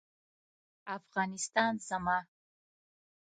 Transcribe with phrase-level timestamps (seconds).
[0.97, 2.17] افغانستان زما